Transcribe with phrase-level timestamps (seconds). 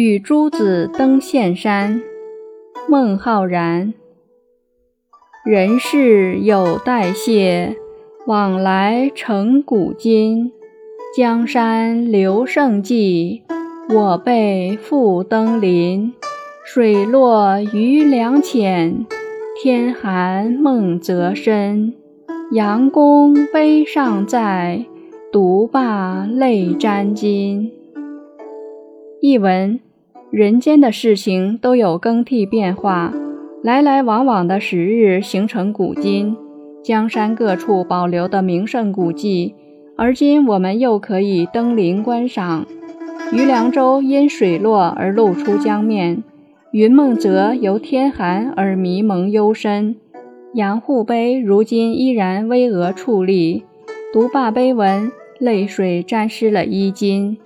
[0.00, 2.00] 与诸子登岘山，
[2.88, 3.92] 孟浩然。
[5.44, 7.74] 人事有代谢，
[8.24, 10.52] 往来成古今。
[11.16, 13.42] 江山留胜迹，
[13.92, 16.12] 我辈复登临。
[16.64, 19.04] 水落鱼梁浅，
[19.60, 21.92] 天寒梦泽深。
[22.52, 24.86] 杨公碑尚在，
[25.32, 27.72] 独霸泪沾襟。
[29.20, 29.80] 译文：
[30.30, 33.14] 人间的事情都有更替变化，
[33.62, 36.36] 来来往往的时日形成古今。
[36.84, 39.54] 江山各处保留的名胜古迹，
[39.96, 42.66] 而今我们又可以登临观赏。
[43.32, 46.22] 余凉州因水落而露出江面。
[46.72, 49.96] 云梦泽由天寒而迷蒙幽深，
[50.52, 53.64] 杨户碑如今依然巍峨矗立，
[54.12, 57.38] 独霸碑文泪水沾湿了衣襟。